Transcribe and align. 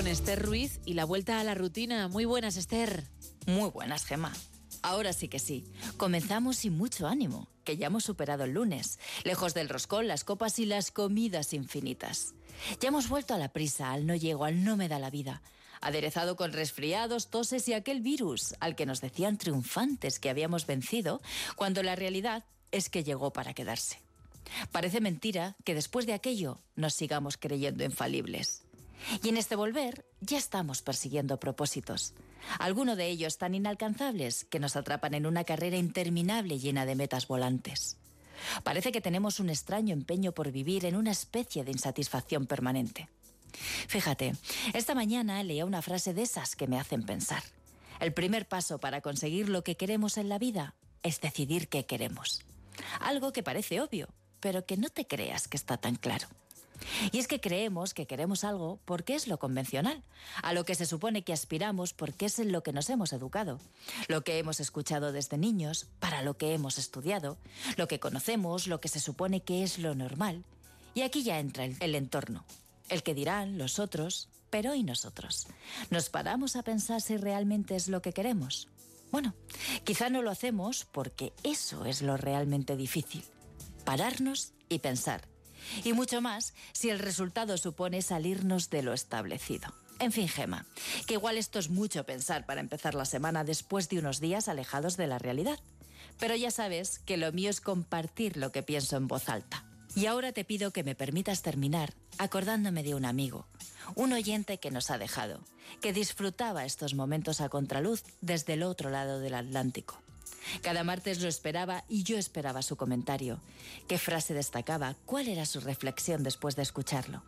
con 0.00 0.06
Esther 0.06 0.42
Ruiz 0.42 0.80
y 0.86 0.94
la 0.94 1.04
vuelta 1.04 1.40
a 1.40 1.44
la 1.44 1.54
rutina. 1.54 2.08
Muy 2.08 2.24
buenas, 2.24 2.56
Esther. 2.56 3.04
Muy 3.44 3.68
buenas, 3.68 4.06
Gema. 4.06 4.32
Ahora 4.80 5.12
sí 5.12 5.28
que 5.28 5.38
sí. 5.38 5.66
Comenzamos 5.98 6.56
sin 6.56 6.74
mucho 6.74 7.06
ánimo, 7.06 7.48
que 7.64 7.76
ya 7.76 7.88
hemos 7.88 8.04
superado 8.04 8.44
el 8.44 8.52
lunes, 8.52 8.98
lejos 9.24 9.52
del 9.52 9.68
roscón, 9.68 10.08
las 10.08 10.24
copas 10.24 10.58
y 10.58 10.64
las 10.64 10.90
comidas 10.90 11.52
infinitas. 11.52 12.32
Ya 12.80 12.88
hemos 12.88 13.10
vuelto 13.10 13.34
a 13.34 13.38
la 13.38 13.50
prisa, 13.50 13.92
al 13.92 14.06
no 14.06 14.14
llego, 14.14 14.46
al 14.46 14.64
no 14.64 14.78
me 14.78 14.88
da 14.88 14.98
la 14.98 15.10
vida, 15.10 15.42
aderezado 15.82 16.34
con 16.34 16.54
resfriados, 16.54 17.28
toses 17.28 17.68
y 17.68 17.74
aquel 17.74 18.00
virus 18.00 18.54
al 18.58 18.76
que 18.76 18.86
nos 18.86 19.02
decían 19.02 19.36
triunfantes 19.36 20.18
que 20.18 20.30
habíamos 20.30 20.64
vencido, 20.64 21.20
cuando 21.56 21.82
la 21.82 21.94
realidad 21.94 22.46
es 22.72 22.88
que 22.88 23.04
llegó 23.04 23.34
para 23.34 23.52
quedarse. 23.52 24.00
Parece 24.72 25.02
mentira 25.02 25.56
que 25.62 25.74
después 25.74 26.06
de 26.06 26.14
aquello 26.14 26.58
nos 26.74 26.94
sigamos 26.94 27.36
creyendo 27.36 27.84
infalibles. 27.84 28.62
Y 29.22 29.28
en 29.28 29.36
este 29.36 29.56
volver 29.56 30.04
ya 30.20 30.38
estamos 30.38 30.82
persiguiendo 30.82 31.38
propósitos. 31.38 32.14
Algunos 32.58 32.96
de 32.96 33.08
ellos 33.08 33.38
tan 33.38 33.54
inalcanzables 33.54 34.44
que 34.44 34.60
nos 34.60 34.76
atrapan 34.76 35.14
en 35.14 35.26
una 35.26 35.44
carrera 35.44 35.76
interminable 35.76 36.58
llena 36.58 36.86
de 36.86 36.94
metas 36.94 37.26
volantes. 37.26 37.96
Parece 38.62 38.92
que 38.92 39.00
tenemos 39.00 39.40
un 39.40 39.50
extraño 39.50 39.92
empeño 39.92 40.32
por 40.32 40.50
vivir 40.50 40.84
en 40.84 40.96
una 40.96 41.10
especie 41.10 41.64
de 41.64 41.72
insatisfacción 41.72 42.46
permanente. 42.46 43.08
Fíjate, 43.88 44.34
esta 44.72 44.94
mañana 44.94 45.42
leía 45.42 45.64
una 45.64 45.82
frase 45.82 46.14
de 46.14 46.22
esas 46.22 46.56
que 46.56 46.66
me 46.66 46.78
hacen 46.78 47.02
pensar. 47.02 47.42
El 47.98 48.14
primer 48.14 48.48
paso 48.48 48.78
para 48.78 49.02
conseguir 49.02 49.48
lo 49.48 49.62
que 49.62 49.76
queremos 49.76 50.16
en 50.16 50.28
la 50.28 50.38
vida 50.38 50.74
es 51.02 51.20
decidir 51.20 51.68
qué 51.68 51.84
queremos. 51.84 52.42
Algo 53.00 53.32
que 53.32 53.42
parece 53.42 53.80
obvio, 53.80 54.08
pero 54.40 54.64
que 54.64 54.76
no 54.76 54.88
te 54.88 55.06
creas 55.06 55.48
que 55.48 55.56
está 55.56 55.76
tan 55.76 55.96
claro. 55.96 56.28
Y 57.12 57.18
es 57.18 57.28
que 57.28 57.40
creemos 57.40 57.94
que 57.94 58.06
queremos 58.06 58.44
algo 58.44 58.78
porque 58.84 59.14
es 59.14 59.28
lo 59.28 59.38
convencional, 59.38 60.02
a 60.42 60.52
lo 60.52 60.64
que 60.64 60.74
se 60.74 60.86
supone 60.86 61.22
que 61.22 61.32
aspiramos 61.32 61.92
porque 61.92 62.26
es 62.26 62.38
en 62.38 62.52
lo 62.52 62.62
que 62.62 62.72
nos 62.72 62.90
hemos 62.90 63.12
educado, 63.12 63.58
lo 64.08 64.22
que 64.22 64.38
hemos 64.38 64.60
escuchado 64.60 65.12
desde 65.12 65.38
niños, 65.38 65.86
para 65.98 66.22
lo 66.22 66.36
que 66.36 66.54
hemos 66.54 66.78
estudiado, 66.78 67.38
lo 67.76 67.88
que 67.88 68.00
conocemos, 68.00 68.66
lo 68.66 68.80
que 68.80 68.88
se 68.88 69.00
supone 69.00 69.42
que 69.42 69.62
es 69.62 69.78
lo 69.78 69.94
normal. 69.94 70.44
Y 70.94 71.02
aquí 71.02 71.22
ya 71.22 71.38
entra 71.38 71.64
el, 71.64 71.76
el 71.80 71.94
entorno, 71.94 72.44
el 72.88 73.02
que 73.02 73.14
dirán 73.14 73.58
los 73.58 73.78
otros, 73.78 74.28
pero 74.50 74.74
¿y 74.74 74.82
nosotros? 74.82 75.46
¿Nos 75.90 76.10
paramos 76.10 76.56
a 76.56 76.62
pensar 76.62 77.00
si 77.00 77.16
realmente 77.16 77.76
es 77.76 77.88
lo 77.88 78.02
que 78.02 78.12
queremos? 78.12 78.68
Bueno, 79.12 79.34
quizá 79.84 80.08
no 80.08 80.22
lo 80.22 80.30
hacemos 80.30 80.86
porque 80.90 81.32
eso 81.42 81.84
es 81.84 82.02
lo 82.02 82.16
realmente 82.16 82.76
difícil, 82.76 83.24
pararnos 83.84 84.52
y 84.68 84.78
pensar 84.80 85.28
y 85.84 85.92
mucho 85.92 86.20
más 86.20 86.54
si 86.72 86.90
el 86.90 86.98
resultado 86.98 87.56
supone 87.56 88.02
salirnos 88.02 88.70
de 88.70 88.82
lo 88.82 88.92
establecido. 88.92 89.72
En 89.98 90.12
fin, 90.12 90.28
Gema, 90.28 90.64
que 91.06 91.14
igual 91.14 91.36
esto 91.36 91.58
es 91.58 91.68
mucho 91.68 92.04
pensar 92.04 92.46
para 92.46 92.60
empezar 92.60 92.94
la 92.94 93.04
semana 93.04 93.44
después 93.44 93.88
de 93.90 93.98
unos 93.98 94.18
días 94.18 94.48
alejados 94.48 94.96
de 94.96 95.06
la 95.06 95.18
realidad. 95.18 95.58
Pero 96.18 96.34
ya 96.34 96.50
sabes 96.50 97.00
que 97.00 97.16
lo 97.16 97.32
mío 97.32 97.50
es 97.50 97.60
compartir 97.60 98.36
lo 98.36 98.50
que 98.50 98.62
pienso 98.62 98.96
en 98.96 99.08
voz 99.08 99.28
alta. 99.28 99.64
Y 99.94 100.06
ahora 100.06 100.32
te 100.32 100.44
pido 100.44 100.70
que 100.70 100.84
me 100.84 100.94
permitas 100.94 101.42
terminar 101.42 101.92
acordándome 102.18 102.82
de 102.82 102.94
un 102.94 103.04
amigo, 103.04 103.46
un 103.94 104.12
oyente 104.12 104.58
que 104.58 104.70
nos 104.70 104.90
ha 104.90 104.98
dejado, 104.98 105.40
que 105.80 105.92
disfrutaba 105.92 106.64
estos 106.64 106.94
momentos 106.94 107.40
a 107.40 107.48
contraluz 107.48 108.04
desde 108.20 108.54
el 108.54 108.62
otro 108.62 108.90
lado 108.90 109.20
del 109.20 109.34
Atlántico. 109.34 110.00
Cada 110.62 110.84
martes 110.84 111.20
lo 111.20 111.28
esperaba 111.28 111.84
y 111.88 112.02
yo 112.02 112.18
esperaba 112.18 112.62
su 112.62 112.76
comentario. 112.76 113.40
¿Qué 113.88 113.98
frase 113.98 114.34
destacaba? 114.34 114.96
¿Cuál 115.06 115.28
era 115.28 115.46
su 115.46 115.60
reflexión 115.60 116.22
después 116.22 116.56
de 116.56 116.62
escucharlo? 116.62 117.22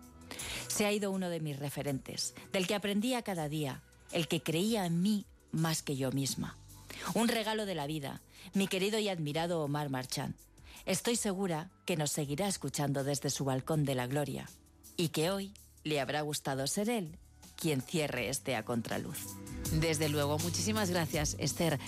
Se 0.68 0.86
ha 0.86 0.92
ido 0.92 1.10
uno 1.10 1.28
de 1.28 1.40
mis 1.40 1.58
referentes, 1.58 2.34
del 2.52 2.66
que 2.66 2.74
aprendía 2.74 3.22
cada 3.22 3.48
día, 3.48 3.82
el 4.12 4.28
que 4.28 4.42
creía 4.42 4.86
en 4.86 5.02
mí 5.02 5.26
más 5.50 5.82
que 5.82 5.96
yo 5.96 6.10
misma. 6.12 6.56
Un 7.14 7.28
regalo 7.28 7.66
de 7.66 7.74
la 7.74 7.86
vida, 7.86 8.20
mi 8.54 8.68
querido 8.68 8.98
y 8.98 9.08
admirado 9.08 9.62
Omar 9.62 9.88
Marchand. 9.90 10.34
Estoy 10.86 11.16
segura 11.16 11.70
que 11.84 11.96
nos 11.96 12.10
seguirá 12.10 12.48
escuchando 12.48 13.04
desde 13.04 13.30
su 13.30 13.44
balcón 13.44 13.84
de 13.84 13.94
la 13.94 14.06
gloria 14.06 14.48
y 14.96 15.08
que 15.08 15.30
hoy 15.30 15.52
le 15.84 16.00
habrá 16.00 16.22
gustado 16.22 16.66
ser 16.66 16.90
él 16.90 17.18
quien 17.62 17.80
cierre 17.80 18.28
este 18.28 18.56
a 18.56 18.64
contraluz. 18.64 19.18
Desde 19.72 20.08
luego, 20.08 20.36
muchísimas 20.40 20.90
gracias, 20.90 21.36
Esther. 21.38 21.78